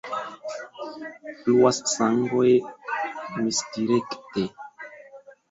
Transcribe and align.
Fluas 1.41 1.79
sangoj 1.91 2.47
misdirekte. 3.43 4.49